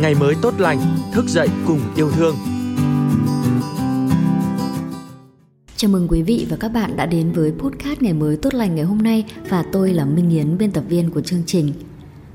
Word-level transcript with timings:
ngày 0.00 0.14
mới 0.14 0.34
tốt 0.42 0.54
lành, 0.58 0.78
thức 1.12 1.24
dậy 1.28 1.48
cùng 1.66 1.80
yêu 1.96 2.10
thương. 2.10 2.36
Chào 5.76 5.90
mừng 5.90 6.08
quý 6.08 6.22
vị 6.22 6.46
và 6.50 6.56
các 6.60 6.68
bạn 6.68 6.96
đã 6.96 7.06
đến 7.06 7.32
với 7.32 7.52
podcast 7.58 8.02
ngày 8.02 8.12
mới 8.12 8.36
tốt 8.36 8.54
lành 8.54 8.74
ngày 8.74 8.84
hôm 8.84 8.98
nay 8.98 9.24
và 9.48 9.64
tôi 9.72 9.92
là 9.92 10.04
Minh 10.04 10.30
Yến, 10.30 10.58
biên 10.58 10.70
tập 10.70 10.84
viên 10.88 11.10
của 11.10 11.20
chương 11.20 11.42
trình. 11.46 11.72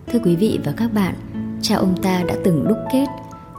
Thưa 0.08 0.20
quý 0.24 0.36
vị 0.36 0.60
và 0.66 0.72
các 0.72 0.94
bạn, 0.94 1.16
cha 1.62 1.76
ông 1.76 2.02
ta 2.02 2.24
đã 2.28 2.36
từng 2.44 2.68
đúc 2.68 2.78
kết 2.94 3.06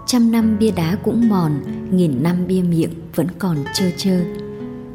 trăm 0.07 0.33
năm 0.33 0.59
bia 0.59 0.71
đá 0.71 0.97
cũng 1.05 1.29
mòn, 1.29 1.53
nghìn 1.91 2.23
năm 2.23 2.47
bia 2.47 2.63
miệng 2.63 2.93
vẫn 3.15 3.27
còn 3.39 3.57
trơ 3.75 3.91
trơ. 3.97 4.21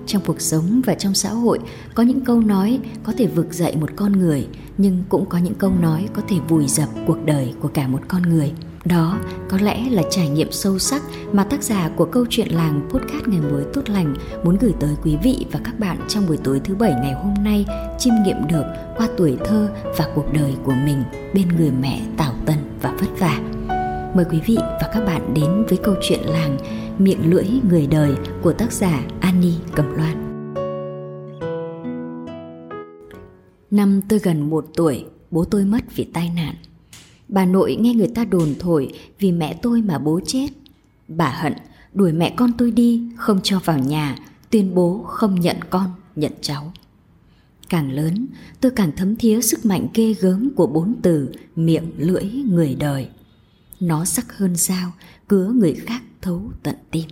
Trong 0.05 0.21
cuộc 0.25 0.41
sống 0.41 0.81
và 0.85 0.93
trong 0.93 1.13
xã 1.13 1.29
hội 1.29 1.59
có 1.93 2.03
những 2.03 2.21
câu 2.21 2.41
nói 2.41 2.79
có 3.03 3.13
thể 3.17 3.27
vực 3.27 3.53
dậy 3.53 3.75
một 3.75 3.89
con 3.95 4.11
người, 4.11 4.47
nhưng 4.77 5.03
cũng 5.09 5.25
có 5.25 5.37
những 5.37 5.55
câu 5.55 5.71
nói 5.81 6.07
có 6.13 6.21
thể 6.27 6.37
vùi 6.47 6.67
dập 6.67 6.89
cuộc 7.07 7.25
đời 7.25 7.53
của 7.59 7.67
cả 7.67 7.87
một 7.87 8.01
con 8.07 8.21
người. 8.21 8.51
Đó 8.87 9.19
có 9.49 9.57
lẽ 9.61 9.89
là 9.89 10.03
trải 10.09 10.29
nghiệm 10.29 10.51
sâu 10.51 10.79
sắc 10.79 11.01
mà 11.31 11.43
tác 11.43 11.63
giả 11.63 11.89
của 11.95 12.05
câu 12.05 12.25
chuyện 12.29 12.47
làng 12.47 12.81
podcast 12.89 13.27
ngày 13.27 13.41
mới 13.41 13.63
tốt 13.73 13.89
lành 13.89 14.15
muốn 14.43 14.57
gửi 14.61 14.73
tới 14.79 14.95
quý 15.03 15.17
vị 15.23 15.45
và 15.51 15.59
các 15.63 15.79
bạn 15.79 15.97
trong 16.07 16.27
buổi 16.27 16.37
tối 16.37 16.61
thứ 16.63 16.75
bảy 16.75 16.91
ngày 16.91 17.13
hôm 17.13 17.33
nay 17.43 17.65
chiêm 17.99 18.13
nghiệm 18.25 18.47
được 18.47 18.63
qua 18.97 19.07
tuổi 19.17 19.37
thơ 19.45 19.69
và 19.97 20.07
cuộc 20.15 20.33
đời 20.33 20.55
của 20.63 20.75
mình 20.85 21.03
bên 21.33 21.47
người 21.57 21.71
mẹ 21.81 22.01
tảo 22.17 22.33
tần 22.45 22.57
và 22.81 22.95
vất 22.99 23.19
vả. 23.19 23.39
Mời 24.15 24.25
quý 24.31 24.39
vị 24.45 24.57
và 24.57 24.89
các 24.93 25.05
bạn 25.05 25.33
đến 25.33 25.65
với 25.69 25.77
câu 25.83 25.95
chuyện 26.01 26.19
làng 26.25 26.57
Miệng 26.97 27.31
lưỡi 27.31 27.45
người 27.69 27.87
đời 27.87 28.15
của 28.41 28.53
tác 28.53 28.71
giả 28.71 29.03
Annie 29.19 29.53
Cẩm 29.75 29.93
Loan. 29.97 30.23
Năm 33.71 34.01
tôi 34.09 34.19
gần 34.19 34.49
một 34.49 34.65
tuổi, 34.75 35.05
bố 35.31 35.45
tôi 35.45 35.65
mất 35.65 35.81
vì 35.95 36.03
tai 36.03 36.31
nạn. 36.35 36.55
Bà 37.27 37.45
nội 37.45 37.75
nghe 37.75 37.93
người 37.93 38.07
ta 38.07 38.25
đồn 38.25 38.55
thổi 38.59 38.93
vì 39.19 39.31
mẹ 39.31 39.59
tôi 39.61 39.81
mà 39.81 39.99
bố 39.99 40.19
chết. 40.25 40.47
Bà 41.07 41.29
hận, 41.29 41.53
đuổi 41.93 42.11
mẹ 42.11 42.33
con 42.37 42.51
tôi 42.57 42.71
đi, 42.71 43.09
không 43.15 43.39
cho 43.43 43.59
vào 43.59 43.79
nhà, 43.79 44.17
tuyên 44.49 44.75
bố 44.75 45.03
không 45.07 45.39
nhận 45.39 45.57
con, 45.69 45.89
nhận 46.15 46.31
cháu. 46.41 46.73
Càng 47.69 47.91
lớn, 47.91 48.27
tôi 48.61 48.71
càng 48.75 48.91
thấm 48.97 49.15
thía 49.15 49.41
sức 49.41 49.65
mạnh 49.65 49.87
ghê 49.93 50.13
gớm 50.13 50.49
của 50.55 50.67
bốn 50.67 50.95
từ 51.01 51.31
miệng 51.55 51.91
lưỡi 51.97 52.23
người 52.23 52.75
đời. 52.79 53.09
Nó 53.79 54.05
sắc 54.05 54.37
hơn 54.37 54.55
dao, 54.55 54.91
cứa 55.27 55.51
người 55.55 55.73
khác 55.73 56.01
thấu 56.21 56.51
tận 56.63 56.75
tim. 56.91 57.05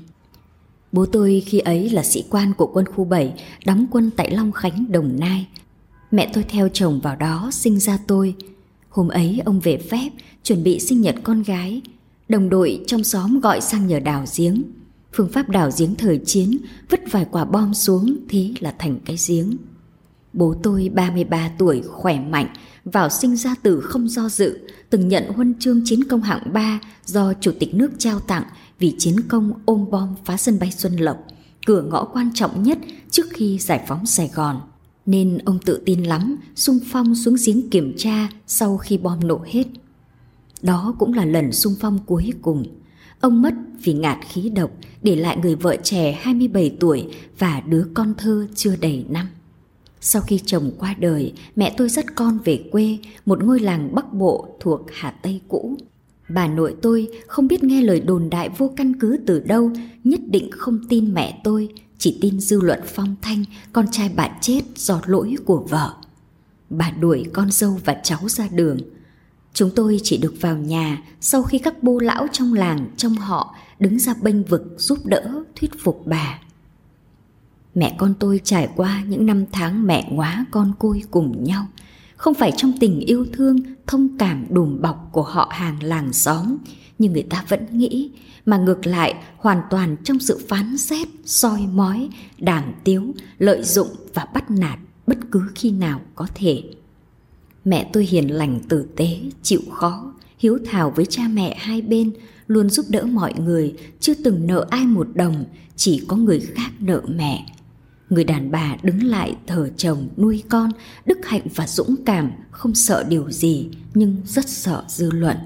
Bố 0.91 1.05
tôi 1.05 1.43
khi 1.45 1.59
ấy 1.59 1.89
là 1.89 2.03
sĩ 2.03 2.23
quan 2.29 2.53
của 2.53 2.71
quân 2.73 2.85
khu 2.85 3.05
7, 3.05 3.33
đóng 3.65 3.85
quân 3.91 4.11
tại 4.15 4.31
Long 4.31 4.51
Khánh, 4.51 4.91
Đồng 4.91 5.19
Nai. 5.19 5.47
Mẹ 6.11 6.31
tôi 6.33 6.43
theo 6.43 6.69
chồng 6.73 6.99
vào 6.99 7.15
đó 7.15 7.49
sinh 7.53 7.79
ra 7.79 7.97
tôi. 8.07 8.35
Hôm 8.95 9.07
ấy 9.07 9.41
ông 9.45 9.59
về 9.59 9.77
phép, 9.77 10.09
chuẩn 10.43 10.63
bị 10.63 10.79
sinh 10.79 11.01
nhật 11.01 11.15
con 11.23 11.43
gái. 11.43 11.81
Đồng 12.29 12.49
đội 12.49 12.83
trong 12.87 13.03
xóm 13.03 13.39
gọi 13.39 13.61
sang 13.61 13.87
nhờ 13.87 13.99
đào 13.99 14.25
giếng. 14.37 14.63
Phương 15.13 15.29
pháp 15.29 15.49
đào 15.49 15.69
giếng 15.77 15.95
thời 15.95 16.21
chiến, 16.25 16.57
vứt 16.89 16.99
vài 17.11 17.25
quả 17.31 17.45
bom 17.45 17.73
xuống, 17.73 18.17
thế 18.29 18.53
là 18.59 18.75
thành 18.79 18.99
cái 19.05 19.15
giếng. 19.27 19.57
Bố 20.33 20.55
tôi 20.63 20.89
33 20.93 21.51
tuổi, 21.57 21.81
khỏe 21.87 22.19
mạnh, 22.19 22.47
vào 22.85 23.09
sinh 23.09 23.35
ra 23.35 23.55
tử 23.63 23.81
không 23.81 24.07
do 24.07 24.29
dự, 24.29 24.59
từng 24.89 25.07
nhận 25.07 25.23
huân 25.27 25.53
chương 25.59 25.81
chiến 25.85 26.03
công 26.03 26.21
hạng 26.21 26.53
3 26.53 26.79
do 27.05 27.33
Chủ 27.33 27.51
tịch 27.59 27.73
nước 27.73 27.91
trao 27.97 28.19
tặng 28.19 28.43
vì 28.79 28.95
chiến 28.97 29.15
công 29.27 29.53
ôm 29.65 29.85
bom 29.91 30.15
phá 30.25 30.37
sân 30.37 30.59
bay 30.59 30.71
Xuân 30.71 30.95
Lộc, 30.95 31.17
cửa 31.65 31.81
ngõ 31.81 32.03
quan 32.03 32.29
trọng 32.33 32.63
nhất 32.63 32.77
trước 33.11 33.25
khi 33.29 33.59
giải 33.59 33.85
phóng 33.87 34.05
Sài 34.05 34.29
Gòn. 34.35 34.61
Nên 35.05 35.37
ông 35.37 35.59
tự 35.65 35.81
tin 35.85 36.03
lắm, 36.03 36.37
sung 36.55 36.79
phong 36.91 37.15
xuống 37.15 37.35
giếng 37.45 37.69
kiểm 37.69 37.93
tra 37.97 38.29
sau 38.47 38.77
khi 38.77 38.97
bom 38.97 39.27
nổ 39.27 39.41
hết. 39.45 39.63
Đó 40.61 40.95
cũng 40.99 41.13
là 41.13 41.25
lần 41.25 41.51
sung 41.51 41.75
phong 41.79 41.99
cuối 42.05 42.33
cùng. 42.41 42.65
Ông 43.19 43.41
mất 43.41 43.53
vì 43.83 43.93
ngạt 43.93 44.17
khí 44.29 44.49
độc, 44.49 44.71
để 45.03 45.15
lại 45.15 45.37
người 45.37 45.55
vợ 45.55 45.75
trẻ 45.83 46.19
27 46.21 46.77
tuổi 46.79 47.05
và 47.39 47.61
đứa 47.67 47.85
con 47.93 48.13
thơ 48.17 48.47
chưa 48.55 48.75
đầy 48.75 49.05
năm. 49.09 49.27
Sau 50.01 50.21
khi 50.21 50.39
chồng 50.45 50.71
qua 50.79 50.95
đời, 50.99 51.33
mẹ 51.55 51.73
tôi 51.77 51.89
dắt 51.89 52.05
con 52.15 52.39
về 52.45 52.63
quê, 52.71 52.97
một 53.25 53.43
ngôi 53.43 53.59
làng 53.59 53.95
Bắc 53.95 54.13
Bộ 54.13 54.57
thuộc 54.59 54.81
Hà 54.93 55.11
Tây 55.11 55.41
cũ. 55.47 55.77
Bà 56.29 56.47
nội 56.47 56.75
tôi 56.81 57.07
không 57.27 57.47
biết 57.47 57.63
nghe 57.63 57.81
lời 57.81 57.99
đồn 57.99 58.29
đại 58.29 58.49
vô 58.57 58.73
căn 58.75 58.99
cứ 58.99 59.17
từ 59.25 59.39
đâu, 59.39 59.71
nhất 60.03 60.19
định 60.27 60.51
không 60.51 60.79
tin 60.89 61.13
mẹ 61.13 61.41
tôi, 61.43 61.69
chỉ 61.97 62.17
tin 62.21 62.39
dư 62.39 62.61
luận 62.61 62.79
phong 62.85 63.15
thanh 63.21 63.43
con 63.73 63.85
trai 63.91 64.09
bạn 64.09 64.31
chết 64.41 64.61
do 64.75 65.01
lỗi 65.05 65.35
của 65.45 65.65
vợ. 65.69 65.93
Bà 66.69 66.91
đuổi 66.91 67.25
con 67.33 67.51
dâu 67.51 67.79
và 67.85 67.93
cháu 68.03 68.29
ra 68.29 68.47
đường. 68.51 68.77
Chúng 69.53 69.71
tôi 69.75 69.99
chỉ 70.03 70.17
được 70.17 70.33
vào 70.41 70.57
nhà 70.57 71.03
sau 71.21 71.43
khi 71.43 71.59
các 71.59 71.83
bô 71.83 71.99
lão 71.99 72.27
trong 72.31 72.53
làng, 72.53 72.87
trong 72.97 73.15
họ 73.15 73.55
đứng 73.79 73.99
ra 73.99 74.13
bênh 74.21 74.43
vực 74.43 74.63
giúp 74.77 75.05
đỡ, 75.05 75.43
thuyết 75.55 75.71
phục 75.83 76.01
bà. 76.05 76.39
Mẹ 77.75 77.95
con 77.97 78.13
tôi 78.19 78.41
trải 78.43 78.69
qua 78.75 79.03
những 79.07 79.25
năm 79.25 79.45
tháng 79.51 79.87
mẹ 79.87 80.11
quá 80.15 80.45
con 80.51 80.73
côi 80.79 81.03
cùng 81.11 81.43
nhau 81.43 81.67
không 82.25 82.33
phải 82.33 82.51
trong 82.57 82.73
tình 82.79 82.99
yêu 82.99 83.25
thương, 83.33 83.59
thông 83.87 84.17
cảm 84.17 84.45
đùm 84.49 84.81
bọc 84.81 85.09
của 85.11 85.21
họ 85.21 85.49
hàng 85.51 85.83
làng 85.83 86.13
xóm. 86.13 86.57
Như 86.99 87.09
người 87.09 87.23
ta 87.23 87.45
vẫn 87.49 87.65
nghĩ 87.71 88.11
Mà 88.45 88.57
ngược 88.57 88.87
lại 88.87 89.15
hoàn 89.37 89.61
toàn 89.69 89.95
trong 90.03 90.19
sự 90.19 90.45
phán 90.47 90.77
xét, 90.77 91.07
soi 91.25 91.67
mói, 91.73 92.09
đàm 92.37 92.63
tiếu, 92.83 93.03
lợi 93.37 93.63
dụng 93.63 93.87
và 94.13 94.25
bắt 94.33 94.51
nạt 94.51 94.79
bất 95.07 95.17
cứ 95.31 95.41
khi 95.55 95.71
nào 95.71 96.01
có 96.15 96.27
thể. 96.35 96.63
Mẹ 97.65 97.89
tôi 97.93 98.05
hiền 98.05 98.33
lành 98.33 98.59
tử 98.69 98.87
tế, 98.95 99.19
chịu 99.43 99.61
khó, 99.71 100.13
hiếu 100.37 100.59
thảo 100.65 100.93
với 100.95 101.05
cha 101.05 101.23
mẹ 101.33 101.55
hai 101.59 101.81
bên 101.81 102.11
Luôn 102.47 102.69
giúp 102.69 102.85
đỡ 102.89 103.03
mọi 103.03 103.33
người, 103.39 103.73
chưa 103.99 104.13
từng 104.23 104.47
nợ 104.47 104.65
ai 104.69 104.85
một 104.85 105.07
đồng 105.13 105.45
Chỉ 105.75 106.01
có 106.07 106.15
người 106.15 106.39
khác 106.39 106.71
nợ 106.79 107.01
mẹ. 107.15 107.45
Người 108.09 108.23
đàn 108.23 108.51
bà 108.51 108.75
đứng 108.83 109.03
lại 109.03 109.35
thờ 109.47 109.69
chồng 109.77 110.07
nuôi 110.17 110.43
con, 110.49 110.71
đức 111.05 111.17
hạnh 111.25 111.47
và 111.55 111.67
dũng 111.67 111.95
cảm, 112.05 112.31
không 112.51 112.75
sợ 112.75 113.03
điều 113.09 113.31
gì 113.31 113.69
nhưng 113.93 114.17
rất 114.25 114.49
sợ 114.49 114.83
dư 114.87 115.11
luận. 115.11 115.37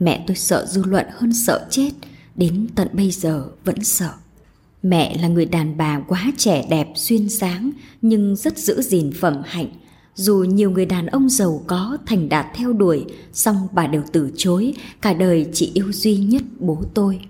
Mẹ 0.00 0.24
tôi 0.26 0.36
sợ 0.36 0.66
dư 0.66 0.84
luận 0.84 1.06
hơn 1.10 1.32
sợ 1.32 1.66
chết, 1.70 1.90
đến 2.36 2.66
tận 2.74 2.88
bây 2.92 3.10
giờ 3.10 3.48
vẫn 3.64 3.84
sợ. 3.84 4.10
Mẹ 4.82 5.18
là 5.18 5.28
người 5.28 5.46
đàn 5.46 5.76
bà 5.76 6.00
quá 6.08 6.32
trẻ 6.36 6.66
đẹp 6.70 6.88
xuyên 6.96 7.28
sáng 7.28 7.70
nhưng 8.02 8.36
rất 8.36 8.58
giữ 8.58 8.82
gìn 8.82 9.12
phẩm 9.20 9.42
hạnh. 9.44 9.68
Dù 10.14 10.36
nhiều 10.36 10.70
người 10.70 10.86
đàn 10.86 11.06
ông 11.06 11.28
giàu 11.28 11.62
có 11.66 11.98
thành 12.06 12.28
đạt 12.28 12.46
theo 12.54 12.72
đuổi, 12.72 13.04
song 13.32 13.68
bà 13.72 13.86
đều 13.86 14.02
từ 14.12 14.30
chối, 14.36 14.74
cả 15.00 15.14
đời 15.14 15.46
chỉ 15.52 15.70
yêu 15.74 15.92
duy 15.92 16.16
nhất 16.16 16.42
bố 16.60 16.82
tôi. 16.94 17.20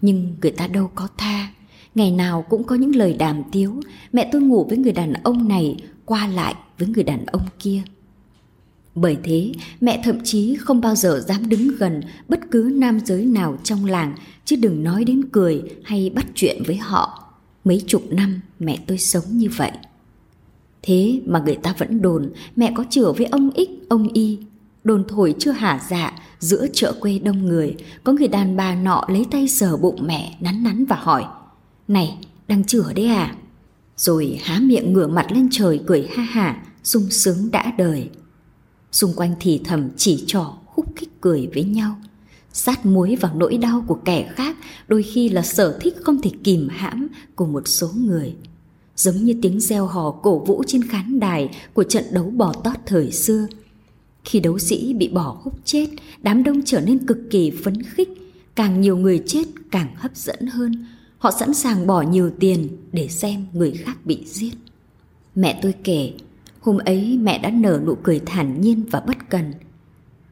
Nhưng 0.00 0.36
người 0.42 0.50
ta 0.50 0.66
đâu 0.66 0.90
có 0.94 1.08
tha, 1.16 1.48
Ngày 1.98 2.10
nào 2.10 2.44
cũng 2.48 2.64
có 2.64 2.74
những 2.74 2.96
lời 2.96 3.12
đàm 3.18 3.42
tiếu, 3.52 3.80
mẹ 4.12 4.28
tôi 4.32 4.42
ngủ 4.42 4.66
với 4.68 4.78
người 4.78 4.92
đàn 4.92 5.12
ông 5.12 5.48
này, 5.48 5.76
qua 6.04 6.26
lại 6.26 6.54
với 6.78 6.88
người 6.88 7.04
đàn 7.04 7.26
ông 7.26 7.42
kia. 7.58 7.82
Bởi 8.94 9.16
thế, 9.22 9.52
mẹ 9.80 10.00
thậm 10.04 10.18
chí 10.24 10.56
không 10.60 10.80
bao 10.80 10.94
giờ 10.94 11.24
dám 11.28 11.48
đứng 11.48 11.76
gần 11.78 12.00
bất 12.28 12.40
cứ 12.50 12.72
nam 12.74 13.00
giới 13.04 13.24
nào 13.24 13.58
trong 13.64 13.84
làng, 13.84 14.14
chứ 14.44 14.56
đừng 14.56 14.84
nói 14.84 15.04
đến 15.04 15.22
cười 15.32 15.62
hay 15.84 16.10
bắt 16.14 16.26
chuyện 16.34 16.62
với 16.66 16.76
họ. 16.76 17.32
Mấy 17.64 17.82
chục 17.86 18.02
năm 18.10 18.40
mẹ 18.58 18.78
tôi 18.86 18.98
sống 18.98 19.24
như 19.30 19.48
vậy. 19.56 19.72
Thế 20.82 21.20
mà 21.26 21.38
người 21.38 21.56
ta 21.56 21.74
vẫn 21.78 22.02
đồn 22.02 22.32
mẹ 22.56 22.72
có 22.74 22.84
chữa 22.90 23.12
với 23.12 23.26
ông 23.26 23.50
X, 23.56 23.88
ông 23.88 24.08
Y. 24.12 24.38
Đồn 24.84 25.04
thổi 25.08 25.34
chưa 25.38 25.52
hả 25.52 25.80
dạ, 25.90 26.12
giữa 26.38 26.66
chợ 26.72 26.94
quê 27.00 27.18
đông 27.18 27.44
người, 27.44 27.74
có 28.04 28.12
người 28.12 28.28
đàn 28.28 28.56
bà 28.56 28.74
nọ 28.74 29.04
lấy 29.08 29.26
tay 29.30 29.48
sờ 29.48 29.76
bụng 29.76 30.06
mẹ, 30.06 30.36
nắn 30.40 30.62
nắn 30.62 30.84
và 30.84 30.96
hỏi– 30.96 31.24
này, 31.88 32.18
đang 32.48 32.64
chửa 32.64 32.92
đấy 32.92 33.06
à? 33.06 33.36
Rồi 33.96 34.40
há 34.42 34.60
miệng 34.62 34.92
ngửa 34.92 35.06
mặt 35.06 35.26
lên 35.32 35.48
trời 35.52 35.80
cười 35.86 36.08
ha 36.14 36.22
hả, 36.22 36.62
sung 36.84 37.10
sướng 37.10 37.50
đã 37.50 37.72
đời. 37.78 38.10
Xung 38.92 39.12
quanh 39.12 39.34
thì 39.40 39.60
thầm 39.64 39.88
chỉ 39.96 40.24
trỏ 40.26 40.54
khúc 40.66 40.86
khích 40.96 41.20
cười 41.20 41.48
với 41.54 41.64
nhau. 41.64 41.98
Sát 42.52 42.86
muối 42.86 43.16
vào 43.16 43.34
nỗi 43.34 43.58
đau 43.58 43.84
của 43.86 43.98
kẻ 44.04 44.32
khác 44.34 44.56
đôi 44.88 45.02
khi 45.02 45.28
là 45.28 45.42
sở 45.42 45.78
thích 45.80 45.94
không 46.02 46.22
thể 46.22 46.30
kìm 46.44 46.68
hãm 46.70 47.08
của 47.34 47.46
một 47.46 47.68
số 47.68 47.88
người. 47.96 48.34
Giống 48.96 49.16
như 49.16 49.34
tiếng 49.42 49.60
reo 49.60 49.86
hò 49.86 50.10
cổ 50.10 50.38
vũ 50.38 50.64
trên 50.66 50.88
khán 50.88 51.20
đài 51.20 51.50
của 51.74 51.84
trận 51.84 52.04
đấu 52.12 52.30
bò 52.30 52.52
tót 52.64 52.76
thời 52.86 53.12
xưa. 53.12 53.46
Khi 54.24 54.40
đấu 54.40 54.58
sĩ 54.58 54.94
bị 54.94 55.08
bỏ 55.08 55.40
hút 55.42 55.54
chết, 55.64 55.86
đám 56.22 56.42
đông 56.42 56.62
trở 56.64 56.80
nên 56.80 57.06
cực 57.06 57.18
kỳ 57.30 57.50
phấn 57.64 57.82
khích. 57.82 58.08
Càng 58.54 58.80
nhiều 58.80 58.96
người 58.96 59.22
chết 59.26 59.44
càng 59.70 59.94
hấp 59.96 60.16
dẫn 60.16 60.46
hơn, 60.46 60.86
Họ 61.18 61.30
sẵn 61.30 61.54
sàng 61.54 61.86
bỏ 61.86 62.02
nhiều 62.02 62.30
tiền 62.40 62.68
để 62.92 63.08
xem 63.08 63.46
người 63.52 63.72
khác 63.72 63.96
bị 64.04 64.24
giết. 64.26 64.52
Mẹ 65.34 65.58
tôi 65.62 65.74
kể, 65.84 66.12
hôm 66.60 66.78
ấy 66.78 67.18
mẹ 67.20 67.38
đã 67.38 67.50
nở 67.50 67.80
nụ 67.86 67.94
cười 67.94 68.20
thản 68.26 68.60
nhiên 68.60 68.84
và 68.90 69.00
bất 69.00 69.30
cần. 69.30 69.52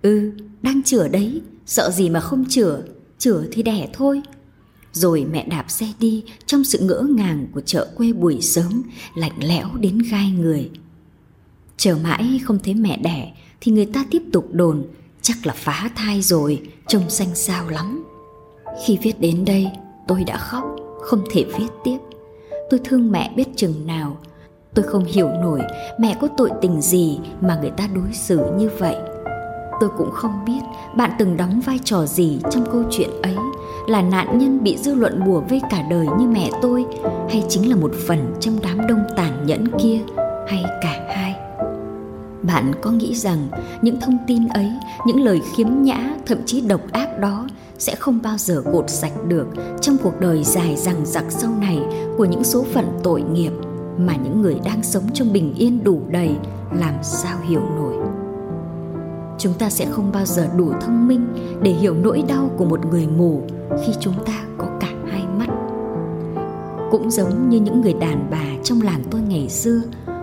Ừ, 0.02 0.32
đang 0.62 0.82
chữa 0.82 1.08
đấy, 1.08 1.40
sợ 1.66 1.90
gì 1.90 2.10
mà 2.10 2.20
không 2.20 2.44
chữa, 2.48 2.82
chữa 3.18 3.44
thì 3.52 3.62
đẻ 3.62 3.88
thôi. 3.92 4.22
Rồi 4.92 5.26
mẹ 5.32 5.46
đạp 5.48 5.64
xe 5.68 5.86
đi 6.00 6.24
trong 6.46 6.64
sự 6.64 6.78
ngỡ 6.78 7.06
ngàng 7.10 7.46
của 7.52 7.60
chợ 7.60 7.88
quê 7.96 8.12
buổi 8.12 8.40
sớm, 8.40 8.82
lạnh 9.16 9.38
lẽo 9.40 9.68
đến 9.80 9.98
gai 10.10 10.30
người. 10.30 10.70
Chờ 11.76 11.96
mãi 12.02 12.40
không 12.44 12.58
thấy 12.64 12.74
mẹ 12.74 12.96
đẻ 12.96 13.32
thì 13.60 13.72
người 13.72 13.86
ta 13.86 14.04
tiếp 14.10 14.22
tục 14.32 14.48
đồn 14.52 14.84
chắc 15.22 15.46
là 15.46 15.54
phá 15.56 15.90
thai 15.94 16.22
rồi, 16.22 16.62
trông 16.88 17.10
xanh 17.10 17.34
xao 17.34 17.68
lắm. 17.68 18.04
Khi 18.86 18.98
viết 19.02 19.20
đến 19.20 19.44
đây, 19.44 19.66
tôi 20.06 20.24
đã 20.24 20.36
khóc, 20.36 20.64
không 21.00 21.24
thể 21.30 21.44
viết 21.58 21.68
tiếp. 21.84 21.98
Tôi 22.70 22.80
thương 22.84 23.12
mẹ 23.12 23.32
biết 23.36 23.48
chừng 23.56 23.86
nào. 23.86 24.16
Tôi 24.74 24.84
không 24.84 25.04
hiểu 25.04 25.28
nổi 25.28 25.60
mẹ 25.98 26.16
có 26.20 26.28
tội 26.36 26.50
tình 26.60 26.80
gì 26.80 27.18
mà 27.40 27.58
người 27.60 27.70
ta 27.70 27.88
đối 27.94 28.12
xử 28.12 28.40
như 28.56 28.70
vậy. 28.78 28.96
Tôi 29.80 29.90
cũng 29.98 30.10
không 30.10 30.44
biết 30.46 30.60
bạn 30.96 31.10
từng 31.18 31.36
đóng 31.36 31.60
vai 31.60 31.78
trò 31.84 32.06
gì 32.06 32.38
trong 32.50 32.66
câu 32.72 32.82
chuyện 32.90 33.10
ấy 33.22 33.36
là 33.88 34.02
nạn 34.02 34.38
nhân 34.38 34.62
bị 34.62 34.76
dư 34.76 34.94
luận 34.94 35.24
bùa 35.26 35.40
vây 35.40 35.62
cả 35.70 35.82
đời 35.90 36.06
như 36.18 36.26
mẹ 36.26 36.50
tôi 36.62 36.84
hay 37.30 37.44
chính 37.48 37.70
là 37.70 37.76
một 37.76 37.92
phần 38.08 38.34
trong 38.40 38.58
đám 38.62 38.86
đông 38.86 39.04
tàn 39.16 39.46
nhẫn 39.46 39.64
kia 39.82 40.00
hay 40.48 40.64
cả 40.82 41.06
hai 41.08 41.34
bạn 42.42 42.72
có 42.82 42.90
nghĩ 42.90 43.14
rằng 43.14 43.48
những 43.82 44.00
thông 44.00 44.18
tin 44.26 44.48
ấy 44.48 44.72
những 45.06 45.24
lời 45.24 45.40
khiếm 45.54 45.68
nhã 45.82 46.16
thậm 46.26 46.38
chí 46.46 46.60
độc 46.60 46.80
ác 46.92 47.18
đó 47.18 47.46
sẽ 47.78 47.94
không 47.94 48.22
bao 48.22 48.38
giờ 48.38 48.62
gột 48.72 48.90
sạch 48.90 49.12
được 49.28 49.46
trong 49.80 49.96
cuộc 50.02 50.20
đời 50.20 50.44
dài 50.44 50.76
dằng 50.76 51.06
dặc 51.06 51.24
sau 51.28 51.50
này 51.60 51.80
của 52.18 52.24
những 52.24 52.44
số 52.44 52.64
phận 52.72 52.86
tội 53.02 53.22
nghiệp 53.22 53.52
mà 53.98 54.16
những 54.16 54.42
người 54.42 54.60
đang 54.64 54.82
sống 54.82 55.02
trong 55.14 55.32
bình 55.32 55.54
yên 55.54 55.84
đủ 55.84 56.00
đầy, 56.08 56.36
làm 56.72 56.94
sao 57.02 57.38
hiểu 57.48 57.60
nổi. 57.60 57.94
Chúng 59.38 59.54
ta 59.54 59.70
sẽ 59.70 59.86
không 59.90 60.12
bao 60.12 60.24
giờ 60.24 60.48
đủ 60.56 60.72
thông 60.80 61.08
minh 61.08 61.26
để 61.62 61.70
hiểu 61.70 61.94
nỗi 61.94 62.24
đau 62.28 62.50
của 62.56 62.64
một 62.64 62.86
người 62.86 63.06
mù 63.06 63.42
khi 63.86 63.92
chúng 64.00 64.24
ta 64.26 64.44
có 64.58 64.66
cả 64.80 64.88
hai 65.10 65.22
mắt. 65.38 65.48
Cũng 66.90 67.10
giống 67.10 67.48
như 67.48 67.60
những 67.60 67.80
người 67.80 67.94
đàn 67.94 68.28
bà 68.30 68.44
trong 68.64 68.82
làng 68.82 69.02
tôi 69.10 69.20
ngày 69.20 69.48
xưa, 69.48 69.80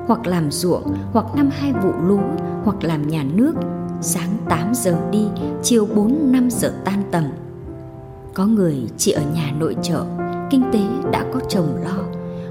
hoặc 0.07 0.27
làm 0.27 0.51
ruộng, 0.51 0.95
hoặc 1.11 1.25
năm 1.35 1.49
hai 1.53 1.73
vụ 1.83 1.91
lúa, 2.07 2.21
hoặc 2.63 2.83
làm 2.83 3.07
nhà 3.07 3.23
nước, 3.33 3.53
sáng 4.01 4.37
8 4.49 4.73
giờ 4.75 4.97
đi, 5.11 5.27
chiều 5.63 5.87
4 5.95 6.31
5 6.31 6.49
giờ 6.51 6.73
tan 6.85 7.03
tầm 7.11 7.23
có 8.33 8.45
người 8.45 8.77
chỉ 8.97 9.11
ở 9.11 9.21
nhà 9.33 9.51
nội 9.59 9.75
trợ 9.81 10.05
kinh 10.49 10.63
tế 10.73 10.79
đã 11.11 11.25
có 11.33 11.39
chồng 11.49 11.75
lo 11.83 12.03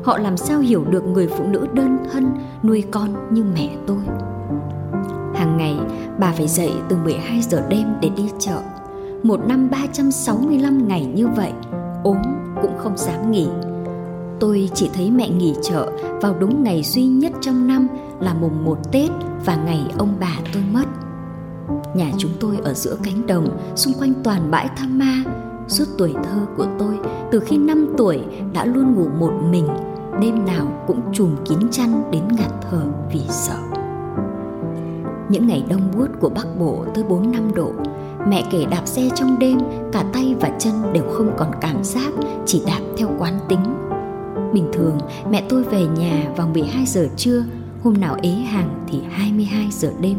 họ 0.05 0.19
làm 0.19 0.37
sao 0.37 0.61
hiểu 0.61 0.84
được 0.84 1.05
người 1.06 1.29
phụ 1.29 1.44
nữ 1.44 1.67
đơn 1.73 1.99
thân 2.12 2.32
nuôi 2.62 2.84
con 2.90 3.34
như 3.34 3.44
mẹ 3.55 3.76
tôi 3.87 4.02
hàng 5.34 5.56
ngày 5.56 5.76
bà 6.19 6.32
phải 6.32 6.49
dậy 6.49 6.73
từ 6.88 6.96
12 6.96 7.43
giờ 7.43 7.67
đêm 7.69 7.87
để 8.00 8.11
đi 8.17 8.31
chợ 8.38 8.58
một 9.23 9.40
năm 9.46 9.70
365 9.70 10.88
ngày 10.88 11.06
như 11.06 11.26
vậy 11.26 11.52
ốm 12.05 12.17
cũng 12.62 12.79
không 12.79 12.96
dám 12.96 13.31
nghỉ 13.31 13.49
tôi 14.43 14.70
chỉ 14.75 14.90
thấy 14.94 15.11
mẹ 15.11 15.29
nghỉ 15.29 15.55
chợ 15.62 15.93
vào 16.23 16.34
đúng 16.38 16.62
ngày 16.62 16.82
duy 16.82 17.06
nhất 17.06 17.32
trong 17.40 17.67
năm 17.67 17.88
là 18.20 18.34
mùng 18.34 18.64
một 18.64 18.93
Tết 18.93 19.11
và 19.44 19.56
ngày 19.56 19.87
ông 19.99 20.17
bà 20.20 20.38
tôi 20.52 20.62
mất. 20.73 20.84
Nhà 21.96 22.11
chúng 22.19 22.31
tôi 22.40 22.56
ở 22.64 22.75
giữa 22.75 22.96
cánh 23.02 23.26
đồng, 23.26 23.58
xung 23.76 23.94
quanh 23.94 24.12
toàn 24.25 24.50
bãi 24.50 24.69
tham 24.76 24.99
ma. 24.99 25.23
Suốt 25.69 25.85
tuổi 25.99 26.14
thơ 26.25 26.47
của 26.56 26.67
tôi, 26.79 26.99
từ 27.31 27.41
khi 27.41 27.59
5 27.59 27.94
tuổi 27.99 28.20
đã 28.53 28.64
luôn 28.64 28.94
ngủ 28.94 29.06
một 29.19 29.32
mình, 29.50 29.69
đêm 30.20 30.44
nào 30.44 30.85
cũng 30.87 31.00
trùm 31.12 31.37
kín 31.44 31.59
chăn 31.70 32.03
đến 32.11 32.23
ngạt 32.31 32.50
thở 32.70 32.82
vì 33.12 33.20
sợ. 33.29 33.59
Những 35.29 35.47
ngày 35.47 35.64
đông 35.69 35.91
buốt 35.97 36.09
của 36.20 36.29
Bắc 36.29 36.47
Bộ 36.59 36.85
tới 36.94 37.05
4-5 37.05 37.55
độ, 37.55 37.73
mẹ 38.29 38.44
kể 38.50 38.64
đạp 38.70 38.82
xe 38.87 39.09
trong 39.14 39.38
đêm, 39.38 39.59
cả 39.93 40.05
tay 40.12 40.35
và 40.41 40.49
chân 40.59 40.75
đều 40.93 41.05
không 41.12 41.31
còn 41.37 41.50
cảm 41.61 41.85
giác, 41.85 42.12
chỉ 42.47 42.62
đạp 42.67 42.81
theo 42.97 43.08
quán 43.19 43.38
tính 43.49 43.82
Bình 44.53 44.69
thường 44.73 44.99
mẹ 45.31 45.44
tôi 45.49 45.62
về 45.65 45.87
nhà 45.99 46.32
vào 46.37 46.49
12 46.49 46.87
giờ 46.87 47.08
trưa, 47.17 47.44
hôm 47.82 47.94
nào 48.00 48.17
ế 48.23 48.31
hàng 48.31 48.85
thì 48.88 48.99
22 49.11 49.69
giờ 49.70 49.93
đêm. 50.00 50.17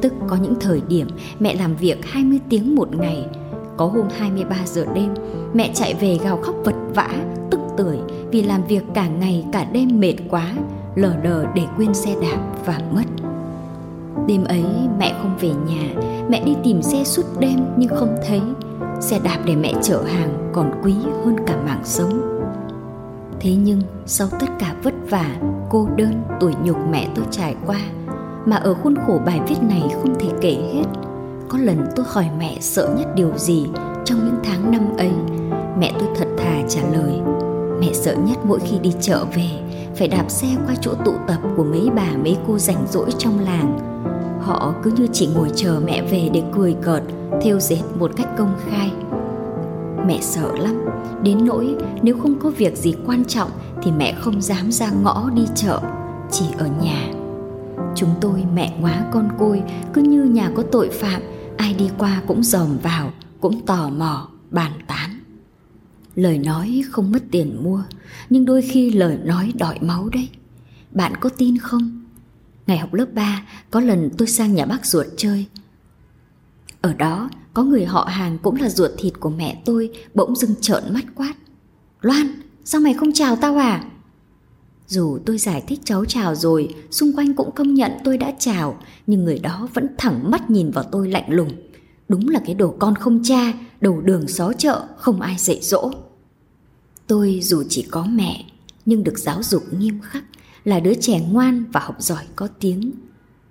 Tức 0.00 0.12
có 0.28 0.36
những 0.36 0.54
thời 0.60 0.82
điểm 0.88 1.08
mẹ 1.38 1.54
làm 1.54 1.76
việc 1.76 2.06
20 2.06 2.38
tiếng 2.48 2.74
một 2.74 2.96
ngày, 2.96 3.26
có 3.76 3.86
hôm 3.86 4.08
23 4.18 4.56
giờ 4.64 4.86
đêm 4.94 5.14
mẹ 5.54 5.70
chạy 5.74 5.94
về 5.94 6.18
gào 6.24 6.36
khóc 6.42 6.54
vật 6.64 6.74
vã, 6.94 7.08
tức 7.50 7.60
tưởi 7.76 7.98
vì 8.30 8.42
làm 8.42 8.64
việc 8.66 8.82
cả 8.94 9.08
ngày 9.08 9.44
cả 9.52 9.64
đêm 9.72 10.00
mệt 10.00 10.14
quá, 10.30 10.52
lờ 10.94 11.16
đờ 11.22 11.44
để 11.54 11.62
quên 11.76 11.94
xe 11.94 12.14
đạp 12.22 12.38
và 12.66 12.80
mất. 12.92 13.04
Đêm 14.26 14.44
ấy 14.44 14.64
mẹ 14.98 15.14
không 15.22 15.36
về 15.40 15.48
nhà, 15.48 16.02
mẹ 16.28 16.44
đi 16.44 16.54
tìm 16.64 16.82
xe 16.82 17.04
suốt 17.04 17.24
đêm 17.38 17.58
nhưng 17.76 17.90
không 17.90 18.16
thấy. 18.28 18.40
Xe 19.00 19.20
đạp 19.24 19.38
để 19.44 19.56
mẹ 19.56 19.72
chở 19.82 20.02
hàng 20.02 20.50
còn 20.52 20.80
quý 20.84 20.94
hơn 21.24 21.36
cả 21.46 21.56
mạng 21.66 21.82
sống 21.84 22.34
thế 23.44 23.54
nhưng 23.54 23.80
sau 24.06 24.28
tất 24.40 24.46
cả 24.58 24.74
vất 24.82 24.94
vả 25.10 25.36
cô 25.70 25.88
đơn 25.96 26.22
tuổi 26.40 26.52
nhục 26.62 26.76
mẹ 26.90 27.08
tôi 27.14 27.24
trải 27.30 27.56
qua 27.66 27.80
mà 28.46 28.56
ở 28.56 28.74
khuôn 28.74 28.94
khổ 29.06 29.20
bài 29.26 29.40
viết 29.48 29.56
này 29.62 29.82
không 30.02 30.14
thể 30.20 30.28
kể 30.40 30.56
hết 30.74 30.84
có 31.48 31.58
lần 31.58 31.86
tôi 31.96 32.06
hỏi 32.08 32.26
mẹ 32.38 32.56
sợ 32.60 32.94
nhất 32.98 33.08
điều 33.14 33.32
gì 33.36 33.66
trong 34.04 34.18
những 34.18 34.38
tháng 34.44 34.70
năm 34.70 34.96
ấy? 34.98 35.12
Mẹ 35.78 35.92
tôi 35.98 36.08
thật 36.16 36.28
thà 36.38 36.62
trả 36.68 36.80
lời, 36.92 37.12
mẹ 37.80 37.92
sợ 37.92 38.14
nhất 38.14 38.38
mỗi 38.44 38.60
khi 38.60 38.78
đi 38.78 38.92
chợ 39.00 39.24
về, 39.34 39.48
phải 39.96 40.08
đạp 40.08 40.30
xe 40.30 40.48
qua 40.66 40.74
chỗ 40.80 40.94
tụ 41.04 41.12
tập 41.28 41.38
của 41.56 41.64
mấy 41.64 41.90
bà 41.96 42.10
mấy 42.22 42.36
cô 42.46 42.58
rảnh 42.58 42.86
rỗi 42.90 43.10
trong 43.18 43.40
làng. 43.40 43.78
Họ 44.40 44.74
cứ 44.82 44.90
như 44.96 45.06
chỉ 45.12 45.28
ngồi 45.34 45.50
chờ 45.54 45.80
mẹ 45.84 46.02
về 46.02 46.30
để 46.32 46.42
cười 46.56 46.76
cợt 46.82 47.02
thêu 47.42 47.60
dệt 47.60 47.82
một 47.98 48.10
cách 48.16 48.28
công 48.38 48.54
khai. 48.66 48.92
Mẹ 50.06 50.18
sợ 50.20 50.52
lắm, 50.58 50.84
đến 51.22 51.46
nỗi 51.46 51.76
nếu 52.02 52.18
không 52.22 52.34
có 52.42 52.50
việc 52.50 52.76
gì 52.76 52.94
quan 53.06 53.24
trọng 53.24 53.50
thì 53.82 53.90
mẹ 53.92 54.14
không 54.20 54.42
dám 54.42 54.72
ra 54.72 54.90
ngõ 55.02 55.30
đi 55.34 55.42
chợ, 55.54 55.80
chỉ 56.30 56.44
ở 56.58 56.66
nhà. 56.82 57.08
Chúng 57.94 58.10
tôi 58.20 58.44
mẹ 58.54 58.72
quá 58.82 59.04
con 59.12 59.28
côi, 59.38 59.62
cứ 59.92 60.02
như 60.02 60.22
nhà 60.22 60.50
có 60.54 60.62
tội 60.72 60.88
phạm 60.88 61.22
ai 61.56 61.74
đi 61.74 61.90
qua 61.98 62.22
cũng 62.26 62.42
dòm 62.42 62.78
vào 62.78 63.12
cũng 63.40 63.66
tò 63.66 63.90
mò 63.90 64.28
bàn 64.50 64.72
tán 64.86 65.20
lời 66.14 66.38
nói 66.38 66.82
không 66.90 67.12
mất 67.12 67.22
tiền 67.30 67.64
mua 67.64 67.84
nhưng 68.30 68.44
đôi 68.44 68.62
khi 68.62 68.92
lời 68.92 69.18
nói 69.24 69.52
đòi 69.58 69.78
máu 69.80 70.08
đấy 70.08 70.28
bạn 70.90 71.12
có 71.20 71.28
tin 71.28 71.58
không 71.58 72.04
ngày 72.66 72.78
học 72.78 72.94
lớp 72.94 73.06
3 73.14 73.42
có 73.70 73.80
lần 73.80 74.10
tôi 74.18 74.28
sang 74.28 74.54
nhà 74.54 74.66
bác 74.66 74.86
ruột 74.86 75.06
chơi 75.16 75.46
ở 76.80 76.94
đó 76.94 77.30
có 77.54 77.62
người 77.62 77.84
họ 77.84 78.04
hàng 78.04 78.38
cũng 78.42 78.56
là 78.60 78.68
ruột 78.68 78.90
thịt 78.98 79.12
của 79.20 79.30
mẹ 79.30 79.62
tôi 79.64 79.90
bỗng 80.14 80.36
dưng 80.36 80.54
trợn 80.60 80.82
mắt 80.90 81.04
quát. 81.14 81.34
Loan, 82.00 82.26
sao 82.64 82.80
mày 82.80 82.94
không 82.94 83.12
chào 83.12 83.36
tao 83.36 83.56
à? 83.56 83.84
Dù 84.88 85.18
tôi 85.26 85.38
giải 85.38 85.62
thích 85.68 85.80
cháu 85.84 86.04
chào 86.04 86.34
rồi, 86.34 86.74
xung 86.90 87.12
quanh 87.12 87.34
cũng 87.34 87.50
công 87.54 87.74
nhận 87.74 87.92
tôi 88.04 88.18
đã 88.18 88.32
chào, 88.38 88.80
nhưng 89.06 89.24
người 89.24 89.38
đó 89.38 89.68
vẫn 89.74 89.86
thẳng 89.98 90.30
mắt 90.30 90.50
nhìn 90.50 90.70
vào 90.70 90.84
tôi 90.84 91.08
lạnh 91.08 91.32
lùng. 91.32 91.50
Đúng 92.08 92.28
là 92.28 92.40
cái 92.46 92.54
đồ 92.54 92.74
con 92.78 92.94
không 92.94 93.20
cha, 93.24 93.52
đầu 93.80 94.00
đường 94.00 94.28
xó 94.28 94.52
chợ, 94.52 94.86
không 94.96 95.20
ai 95.20 95.36
dạy 95.38 95.58
dỗ. 95.62 95.90
Tôi 97.06 97.40
dù 97.42 97.62
chỉ 97.68 97.82
có 97.82 98.06
mẹ, 98.10 98.44
nhưng 98.86 99.04
được 99.04 99.18
giáo 99.18 99.42
dục 99.42 99.62
nghiêm 99.78 100.00
khắc, 100.00 100.24
là 100.64 100.80
đứa 100.80 100.94
trẻ 100.94 101.20
ngoan 101.30 101.64
và 101.72 101.80
học 101.80 101.96
giỏi 101.98 102.24
có 102.36 102.48
tiếng. 102.60 102.92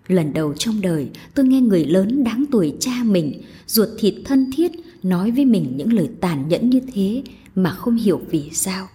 Lần 0.08 0.34
đầu 0.34 0.54
trong 0.54 0.82
đời 0.82 1.10
tôi 1.36 1.46
nghe 1.46 1.62
người 1.62 1.86
lớn 1.86 2.24
đáng 2.24 2.46
tuổi 2.52 2.75
cha 2.80 2.92
mình, 3.04 3.42
ruột 3.68 3.90
thịt 4.00 4.13
thân 4.25 4.52
thiết 4.56 4.72
nói 5.04 5.32
với 5.32 5.46
mình 5.46 5.74
những 5.78 5.94
lời 5.94 6.10
tàn 6.22 6.48
nhẫn 6.48 6.70
như 6.70 6.80
thế 6.94 7.24
mà 7.56 7.72
không 7.72 7.96
hiểu 7.96 8.22
vì 8.30 8.50
sao. 8.54 8.88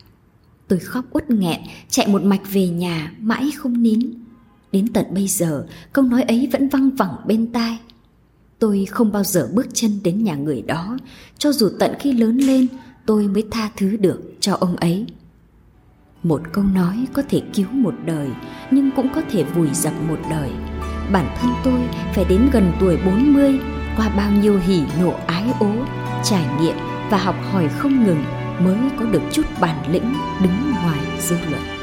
Tôi 0.68 0.78
khóc 0.78 1.04
uất 1.12 1.30
nghẹn, 1.30 1.60
chạy 1.88 2.08
một 2.08 2.22
mạch 2.22 2.52
về 2.52 2.68
nhà, 2.68 3.12
mãi 3.18 3.50
không 3.56 3.82
nín. 3.82 4.00
Đến 4.72 4.88
tận 4.92 5.06
bây 5.10 5.28
giờ, 5.28 5.66
câu 5.92 6.04
nói 6.04 6.22
ấy 6.22 6.48
vẫn 6.52 6.68
văng 6.68 6.90
vẳng 6.90 7.16
bên 7.26 7.52
tai. 7.52 7.78
Tôi 8.58 8.87
không 8.90 9.12
bao 9.12 9.25
giờ 9.25 9.48
bước 9.52 9.66
chân 9.75 9.90
đến 10.04 10.25
nhà 10.25 10.34
người 10.34 10.62
đó, 10.62 10.98
cho 11.38 11.52
dù 11.52 11.70
tận 11.78 11.94
khi 12.00 12.12
lớn 12.12 12.38
lên 12.38 12.66
tôi 13.06 13.28
mới 13.28 13.44
tha 13.50 13.70
thứ 13.76 13.96
được 13.96 14.20
cho 14.40 14.54
ông 14.54 14.76
ấy. 14.76 15.06
Một 16.22 16.40
câu 16.52 16.64
nói 16.64 17.06
có 17.12 17.22
thể 17.28 17.42
cứu 17.54 17.66
một 17.72 17.94
đời, 18.06 18.28
nhưng 18.70 18.90
cũng 18.96 19.08
có 19.14 19.22
thể 19.30 19.44
vùi 19.44 19.68
dập 19.75 19.94
một 20.08 20.18
đời 20.30 20.50
bản 21.12 21.37
thân 21.40 21.50
tôi 21.64 21.80
phải 22.14 22.25
đến 22.25 22.48
gần 22.52 22.72
tuổi 22.80 22.96
40 23.06 23.60
qua 23.96 24.08
bao 24.08 24.30
nhiêu 24.30 24.60
hỉ 24.66 24.82
nộ 25.00 25.14
ái 25.26 25.44
ố, 25.60 25.72
trải 26.25 26.46
nghiệm 26.60 26.76
và 27.10 27.18
học 27.18 27.37
hỏi 27.52 27.68
không 27.68 28.04
ngừng 28.04 28.25
mới 28.61 28.79
có 28.99 29.05
được 29.05 29.23
chút 29.33 29.47
bản 29.61 29.93
lĩnh 29.93 30.15
đứng 30.43 30.73
ngoài 30.83 31.00
dư 31.19 31.37
luận. 31.50 31.77